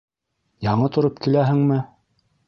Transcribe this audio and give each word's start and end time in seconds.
Яңы 0.67 0.87
тороп 0.95 1.21
киләһеңме? 1.25 1.77